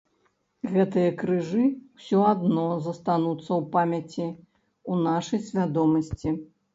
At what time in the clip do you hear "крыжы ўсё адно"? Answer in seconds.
1.21-2.63